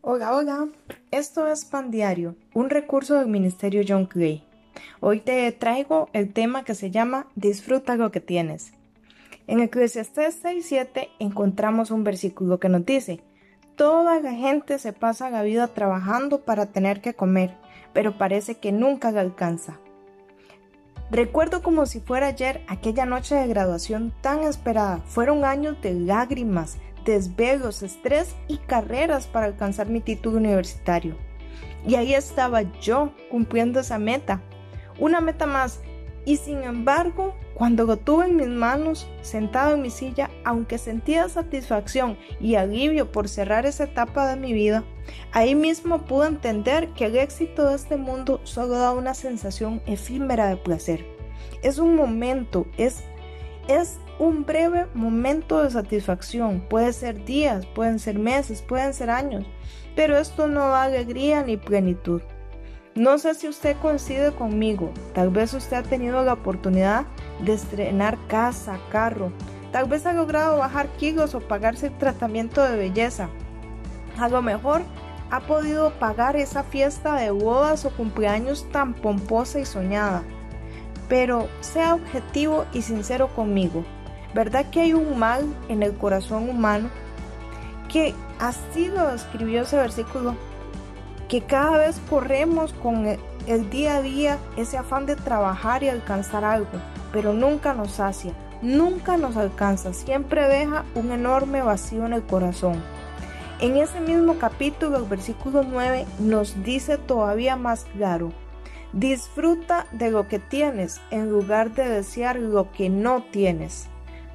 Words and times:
Hola, 0.00 0.36
hola. 0.36 0.68
Esto 1.10 1.48
es 1.48 1.64
Pan 1.64 1.90
Diario, 1.90 2.36
un 2.54 2.70
recurso 2.70 3.14
del 3.18 3.26
Ministerio 3.26 3.82
John 3.86 4.06
Clay. 4.06 4.44
Hoy 5.00 5.18
te 5.18 5.50
traigo 5.50 6.08
el 6.12 6.32
tema 6.32 6.62
que 6.62 6.76
se 6.76 6.92
llama 6.92 7.26
Disfruta 7.34 7.96
lo 7.96 8.12
que 8.12 8.20
tienes. 8.20 8.72
En 9.48 9.58
Eclesiastés 9.58 10.42
6.7 10.44 11.08
encontramos 11.18 11.90
un 11.90 12.04
versículo 12.04 12.60
que 12.60 12.68
nos 12.68 12.86
dice, 12.86 13.20
Toda 13.74 14.20
la 14.20 14.32
gente 14.32 14.78
se 14.78 14.92
pasa 14.92 15.30
la 15.30 15.42
vida 15.42 15.66
trabajando 15.66 16.42
para 16.42 16.66
tener 16.66 17.00
que 17.00 17.14
comer, 17.14 17.56
pero 17.92 18.16
parece 18.16 18.54
que 18.54 18.70
nunca 18.70 19.10
la 19.10 19.22
alcanza. 19.22 19.80
Recuerdo 21.10 21.62
como 21.62 21.86
si 21.86 22.00
fuera 22.00 22.28
ayer 22.28 22.62
aquella 22.68 23.04
noche 23.04 23.34
de 23.34 23.48
graduación 23.48 24.12
tan 24.20 24.44
esperada. 24.44 24.98
Fueron 25.06 25.44
años 25.44 25.80
de 25.82 25.94
lágrimas, 25.94 26.78
desvelos, 27.12 27.82
estrés 27.82 28.34
y 28.48 28.58
carreras 28.58 29.26
para 29.26 29.46
alcanzar 29.46 29.88
mi 29.88 30.00
título 30.00 30.38
universitario. 30.38 31.16
Y 31.86 31.94
ahí 31.94 32.14
estaba 32.14 32.62
yo 32.80 33.12
cumpliendo 33.30 33.80
esa 33.80 33.98
meta. 33.98 34.40
Una 34.98 35.20
meta 35.20 35.46
más. 35.46 35.80
Y 36.24 36.36
sin 36.36 36.62
embargo, 36.62 37.34
cuando 37.54 37.84
lo 37.84 37.96
tuve 37.96 38.26
en 38.26 38.36
mis 38.36 38.48
manos, 38.48 39.08
sentado 39.22 39.74
en 39.74 39.82
mi 39.82 39.90
silla, 39.90 40.30
aunque 40.44 40.76
sentía 40.76 41.28
satisfacción 41.28 42.18
y 42.40 42.56
alivio 42.56 43.10
por 43.10 43.28
cerrar 43.28 43.64
esa 43.64 43.84
etapa 43.84 44.28
de 44.28 44.36
mi 44.36 44.52
vida, 44.52 44.84
ahí 45.32 45.54
mismo 45.54 46.02
pude 46.04 46.28
entender 46.28 46.90
que 46.90 47.06
el 47.06 47.16
éxito 47.16 47.68
de 47.68 47.76
este 47.76 47.96
mundo 47.96 48.40
solo 48.44 48.74
da 48.74 48.92
una 48.92 49.14
sensación 49.14 49.80
efímera 49.86 50.48
de 50.48 50.56
placer. 50.56 51.06
Es 51.62 51.78
un 51.78 51.96
momento, 51.96 52.66
es, 52.76 53.02
es 53.66 53.98
un 54.18 54.44
breve 54.44 54.86
momento 54.94 55.62
de 55.62 55.70
satisfacción. 55.70 56.60
Puede 56.68 56.92
ser 56.92 57.24
días, 57.24 57.66
pueden 57.66 57.98
ser 57.98 58.18
meses, 58.18 58.62
pueden 58.62 58.94
ser 58.94 59.10
años, 59.10 59.44
pero 59.94 60.18
esto 60.18 60.46
no 60.46 60.68
da 60.68 60.82
alegría 60.82 61.42
ni 61.42 61.56
plenitud. 61.56 62.22
No 62.94 63.18
sé 63.18 63.34
si 63.34 63.46
usted 63.46 63.76
coincide 63.80 64.32
conmigo, 64.32 64.92
tal 65.14 65.30
vez 65.30 65.54
usted 65.54 65.76
ha 65.76 65.82
tenido 65.82 66.24
la 66.24 66.32
oportunidad 66.32 67.06
de 67.44 67.52
estrenar 67.52 68.18
casa, 68.26 68.78
carro, 68.90 69.32
tal 69.70 69.88
vez 69.88 70.04
ha 70.04 70.12
logrado 70.12 70.58
bajar 70.58 70.88
kilos 70.96 71.34
o 71.34 71.40
pagarse 71.40 71.86
el 71.86 71.98
tratamiento 71.98 72.62
de 72.62 72.76
belleza. 72.76 73.28
A 74.18 74.28
lo 74.28 74.42
mejor 74.42 74.82
ha 75.30 75.40
podido 75.40 75.92
pagar 75.98 76.34
esa 76.36 76.64
fiesta 76.64 77.14
de 77.14 77.30
bodas 77.30 77.84
o 77.84 77.90
cumpleaños 77.90 78.66
tan 78.72 78.94
pomposa 78.94 79.60
y 79.60 79.64
soñada. 79.64 80.24
Pero 81.08 81.48
sea 81.60 81.94
objetivo 81.94 82.64
y 82.72 82.82
sincero 82.82 83.28
conmigo. 83.28 83.84
¿Verdad 84.34 84.66
que 84.70 84.80
hay 84.80 84.92
un 84.92 85.18
mal 85.18 85.46
en 85.68 85.82
el 85.82 85.94
corazón 85.94 86.48
humano? 86.48 86.90
Que 87.90 88.14
así 88.38 88.88
lo 88.88 89.10
escribió 89.10 89.62
ese 89.62 89.76
versículo. 89.76 90.36
Que 91.28 91.42
cada 91.42 91.78
vez 91.78 92.00
corremos 92.08 92.72
con 92.74 93.06
el 93.48 93.70
día 93.70 93.96
a 93.96 94.02
día 94.02 94.38
ese 94.56 94.76
afán 94.76 95.06
de 95.06 95.16
trabajar 95.16 95.82
y 95.82 95.88
alcanzar 95.88 96.44
algo, 96.44 96.68
pero 97.12 97.32
nunca 97.32 97.72
nos 97.72 97.92
sacia, 97.92 98.32
nunca 98.60 99.16
nos 99.16 99.36
alcanza, 99.36 99.94
siempre 99.94 100.46
deja 100.48 100.84
un 100.94 101.12
enorme 101.12 101.62
vacío 101.62 102.04
en 102.04 102.12
el 102.12 102.22
corazón. 102.22 102.82
En 103.60 103.76
ese 103.76 104.00
mismo 104.00 104.38
capítulo, 104.38 104.98
el 104.98 105.04
versículo 105.04 105.62
9 105.64 106.04
nos 106.18 106.62
dice 106.62 106.98
todavía 106.98 107.56
más 107.56 107.86
claro, 107.96 108.32
disfruta 108.92 109.86
de 109.92 110.10
lo 110.10 110.28
que 110.28 110.38
tienes 110.38 111.00
en 111.10 111.30
lugar 111.30 111.74
de 111.74 111.88
desear 111.88 112.36
lo 112.36 112.70
que 112.70 112.90
no 112.90 113.22
tienes. 113.30 113.88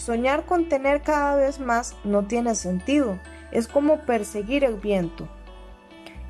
Soñar 0.00 0.46
con 0.46 0.66
tener 0.66 1.02
cada 1.02 1.36
vez 1.36 1.60
más 1.60 1.94
no 2.04 2.22
tiene 2.22 2.54
sentido, 2.54 3.18
es 3.52 3.68
como 3.68 3.98
perseguir 3.98 4.64
el 4.64 4.76
viento. 4.76 5.28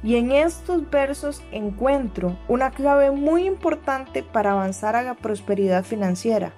Y 0.03 0.17
en 0.17 0.33
estos 0.33 0.91
versos 0.91 1.41
encuentro 1.53 2.37
una 2.48 2.73
clave 2.73 3.13
muy 3.13 3.47
importante 3.47 4.25
para 4.25 4.51
avanzar 4.51 4.97
a 4.97 5.03
la 5.03 5.15
prosperidad 5.15 5.85
financiera. 5.85 6.53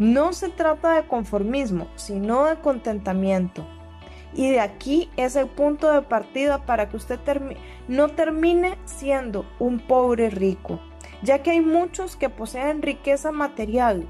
No 0.00 0.32
se 0.32 0.48
trata 0.48 0.94
de 0.94 1.06
conformismo, 1.06 1.86
sino 1.94 2.46
de 2.46 2.56
contentamiento. 2.56 3.64
Y 4.34 4.50
de 4.50 4.58
aquí 4.58 5.08
es 5.16 5.36
el 5.36 5.46
punto 5.46 5.92
de 5.92 6.02
partida 6.02 6.66
para 6.66 6.88
que 6.88 6.96
usted 6.96 7.20
no 7.86 8.08
termine 8.08 8.76
siendo 8.84 9.46
un 9.60 9.78
pobre 9.78 10.28
rico, 10.28 10.80
ya 11.22 11.44
que 11.44 11.52
hay 11.52 11.60
muchos 11.60 12.16
que 12.16 12.30
poseen 12.30 12.82
riqueza 12.82 13.30
material, 13.30 14.08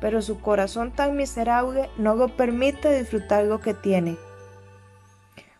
pero 0.00 0.22
su 0.22 0.40
corazón 0.40 0.92
tan 0.92 1.16
miserable 1.16 1.90
no 1.96 2.14
lo 2.14 2.28
permite 2.28 2.98
disfrutar 2.98 3.44
lo 3.44 3.60
que 3.60 3.74
tiene. 3.74 4.16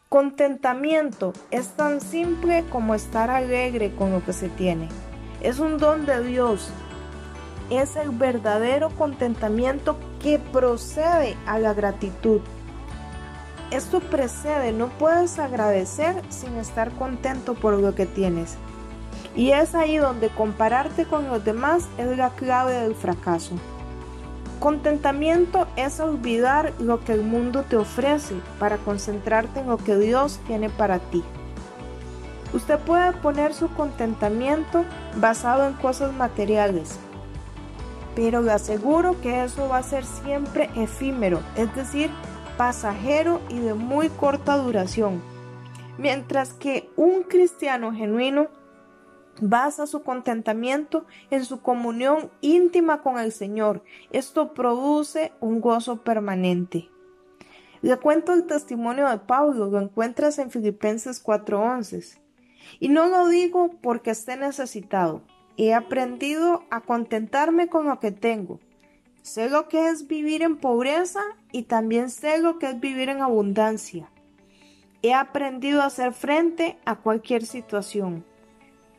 Contentamiento 0.09 1.35
es 1.51 1.69
tan 1.71 2.01
simple 2.01 2.65
como 2.71 2.95
estar 2.95 3.31
alegre 3.31 3.95
con 3.95 4.11
lo 4.11 4.25
que 4.25 4.33
se 4.33 4.49
tiene. 4.49 4.89
Es 5.43 5.59
un 5.59 5.77
don 5.77 6.07
de 6.07 6.23
Dios. 6.23 6.71
Es 7.69 7.97
el 7.97 8.11
verdadero 8.11 8.89
contentamiento 8.91 9.99
que 10.23 10.39
procede 10.39 11.37
a 11.47 11.59
la 11.59 11.75
gratitud. 11.75 12.41
Esto 13.71 14.01
precede, 14.01 14.73
no 14.73 14.89
puedes 14.89 15.39
agradecer 15.39 16.23
sin 16.31 16.57
estar 16.57 16.91
contento 16.93 17.53
por 17.53 17.75
lo 17.75 17.95
que 17.95 18.07
tienes. 18.07 18.57
Y 19.37 19.51
es 19.51 19.75
ahí 19.75 19.99
donde 19.99 20.31
compararte 20.31 21.05
con 21.05 21.29
los 21.29 21.45
demás 21.45 21.87
es 21.99 22.17
la 22.17 22.31
clave 22.31 22.73
del 22.73 22.95
fracaso. 22.95 23.57
Contentamiento 24.61 25.69
es 25.77 26.01
olvidar 26.01 26.73
lo 26.81 27.05
que 27.05 27.13
el 27.13 27.23
mundo 27.23 27.63
te 27.63 27.77
ofrece 27.77 28.35
para 28.59 28.77
concentrarte 28.79 29.61
en 29.61 29.69
lo 29.69 29.77
que 29.79 29.97
Dios 29.97 30.41
tiene 30.49 30.69
para 30.69 30.99
ti. 30.99 31.23
Usted 32.53 32.79
puede 32.81 33.13
poner 33.13 33.55
su 33.55 33.69
contentamiento 33.69 34.85
basado 35.17 35.69
en 35.69 35.75
cosas 35.75 36.13
materiales, 36.13 36.99
pero 38.17 38.43
le 38.43 38.51
aseguro 38.51 39.21
que 39.21 39.45
eso 39.45 39.69
va 39.69 39.79
a 39.79 39.83
ser 39.85 40.05
siempre 40.05 40.71
efímero, 40.75 41.41
es 41.57 41.73
decir, 41.77 42.11
pasajero 42.57 43.41
y 43.49 43.61
de 43.61 43.75
muy 43.75 44.09
corta 44.09 44.57
duración. 44.57 45.23
Mientras 45.99 46.53
que 46.53 46.91
un 46.97 47.23
cristiano 47.23 47.93
genuino 47.93 48.49
basa 49.41 49.87
su 49.87 50.03
contentamiento 50.03 51.07
en 51.31 51.45
su 51.45 51.61
comunión 51.61 52.31
íntima 52.41 53.03
con 53.03 53.19
el 53.19 53.33
Señor. 53.33 53.83
Esto 54.13 54.55
produce 54.55 55.33
un 55.41 55.61
gozo 55.61 56.03
permanente. 56.03 56.89
Le 57.81 57.97
cuento 57.97 58.33
el 58.33 58.47
testimonio 58.47 59.09
de 59.09 59.19
Pablo, 59.19 59.67
lo 59.67 59.81
encuentras 59.81 60.39
en 60.39 60.51
Filipenses 60.51 61.23
4:11. 61.23 62.19
Y 62.81 62.89
no 62.89 63.07
lo 63.07 63.29
digo 63.29 63.71
porque 63.81 64.11
esté 64.11 64.37
necesitado. 64.37 65.23
He 65.57 65.75
aprendido 65.75 66.65
a 66.71 66.81
contentarme 66.81 67.69
con 67.69 67.87
lo 67.87 67.99
que 68.01 68.11
tengo. 68.11 68.61
Sé 69.23 69.51
lo 69.51 69.69
que 69.69 69.89
es 69.89 70.07
vivir 70.07 70.43
en 70.43 70.57
pobreza 70.57 71.21
y 71.53 71.65
también 71.65 72.11
sé 72.11 72.39
lo 72.39 72.59
que 72.59 72.71
es 72.71 72.81
vivir 72.81 73.09
en 73.09 73.21
abundancia. 73.21 74.11
He 75.03 75.15
aprendido 75.15 75.83
a 75.83 75.87
hacer 75.87 76.13
frente 76.13 76.79
a 76.85 76.97
cualquier 76.97 77.47
situación. 77.47 78.25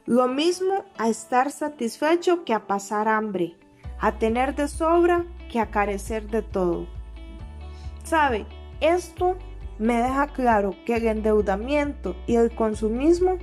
Lo 0.10 0.28
mismo 0.28 0.86
a 0.98 1.08
estar 1.08 1.52
satisfecho 1.52 2.44
que 2.44 2.56
a 2.56 2.66
pasar 2.66 3.08
hambre, 3.08 3.56
a 4.00 4.14
tener 4.14 4.56
de 4.56 4.68
sobra 4.68 5.24
que 5.52 5.60
a 5.60 5.70
carecer 5.70 6.32
de 6.32 6.42
todo. 6.42 6.88
¿Sabe? 8.04 8.48
Esto 8.82 9.38
me 9.78 9.98
deja 9.98 10.26
claro 10.26 10.74
que 10.84 10.96
el 10.96 11.06
endeudamiento 11.06 12.16
y 12.26 12.38
el 12.38 12.50
consumismo 12.50 13.38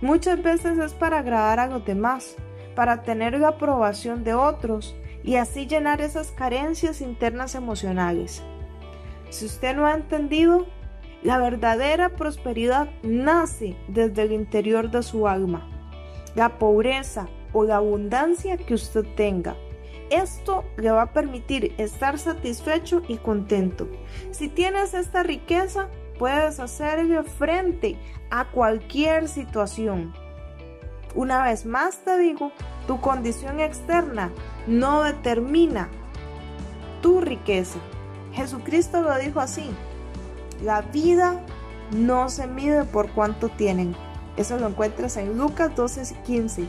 muchas 0.00 0.42
veces 0.42 0.76
es 0.78 0.92
para 0.92 1.20
agradar 1.20 1.60
a 1.60 1.68
los 1.68 1.84
demás, 1.84 2.34
para 2.74 3.04
tener 3.04 3.38
la 3.38 3.50
aprobación 3.50 4.24
de 4.24 4.34
otros 4.34 4.96
y 5.22 5.36
así 5.36 5.68
llenar 5.68 6.00
esas 6.00 6.32
carencias 6.32 7.00
internas 7.00 7.54
emocionales. 7.54 8.42
Si 9.30 9.46
usted 9.46 9.76
no 9.76 9.86
ha 9.86 9.94
entendido, 9.94 10.66
la 11.22 11.38
verdadera 11.38 12.08
prosperidad 12.08 12.88
nace 13.04 13.76
desde 13.86 14.22
el 14.22 14.32
interior 14.32 14.90
de 14.90 15.04
su 15.04 15.28
alma 15.28 15.77
la 16.34 16.58
pobreza 16.58 17.28
o 17.52 17.64
la 17.64 17.76
abundancia 17.76 18.56
que 18.56 18.74
usted 18.74 19.04
tenga. 19.16 19.56
Esto 20.10 20.64
le 20.76 20.90
va 20.90 21.02
a 21.02 21.12
permitir 21.12 21.74
estar 21.76 22.18
satisfecho 22.18 23.02
y 23.08 23.16
contento. 23.16 23.88
Si 24.30 24.48
tienes 24.48 24.94
esta 24.94 25.22
riqueza, 25.22 25.88
puedes 26.18 26.60
hacerle 26.60 27.22
frente 27.22 27.96
a 28.30 28.46
cualquier 28.50 29.28
situación. 29.28 30.14
Una 31.14 31.42
vez 31.42 31.66
más 31.66 31.98
te 32.04 32.18
digo, 32.18 32.52
tu 32.86 33.00
condición 33.00 33.60
externa 33.60 34.30
no 34.66 35.02
determina 35.02 35.88
tu 37.02 37.20
riqueza. 37.20 37.78
Jesucristo 38.32 39.02
lo 39.02 39.16
dijo 39.18 39.40
así. 39.40 39.70
La 40.62 40.82
vida 40.82 41.40
no 41.92 42.28
se 42.28 42.46
mide 42.46 42.84
por 42.84 43.10
cuánto 43.10 43.48
tienen, 43.48 43.94
eso 44.38 44.56
lo 44.56 44.68
encuentras 44.68 45.16
en 45.16 45.36
Lucas 45.36 45.72
12:15. 45.74 46.66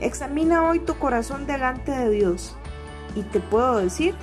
Examina 0.00 0.68
hoy 0.68 0.80
tu 0.80 0.98
corazón 0.98 1.46
delante 1.46 1.92
de 1.92 2.10
Dios 2.10 2.54
y 3.14 3.22
te 3.22 3.40
puedo 3.40 3.78
decir, 3.78 4.14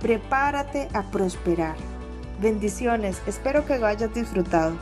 prepárate 0.00 0.88
a 0.92 1.02
prosperar. 1.10 1.74
Bendiciones, 2.40 3.20
espero 3.26 3.66
que 3.66 3.78
lo 3.78 3.86
hayas 3.86 4.14
disfrutado. 4.14 4.74